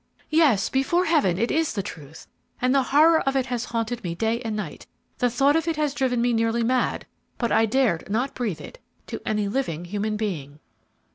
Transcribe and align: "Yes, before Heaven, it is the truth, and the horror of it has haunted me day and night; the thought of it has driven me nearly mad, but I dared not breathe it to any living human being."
"Yes, 0.31 0.67
before 0.67 1.05
Heaven, 1.05 1.37
it 1.37 1.51
is 1.51 1.73
the 1.73 1.83
truth, 1.83 2.25
and 2.59 2.73
the 2.73 2.81
horror 2.89 3.19
of 3.21 3.35
it 3.35 3.45
has 3.45 3.65
haunted 3.65 4.03
me 4.03 4.15
day 4.15 4.41
and 4.41 4.55
night; 4.55 4.87
the 5.19 5.29
thought 5.29 5.55
of 5.55 5.67
it 5.67 5.75
has 5.75 5.93
driven 5.93 6.23
me 6.23 6.33
nearly 6.33 6.63
mad, 6.63 7.05
but 7.37 7.51
I 7.51 7.67
dared 7.67 8.09
not 8.09 8.33
breathe 8.33 8.61
it 8.61 8.79
to 9.05 9.21
any 9.27 9.47
living 9.47 9.85
human 9.85 10.17
being." 10.17 10.57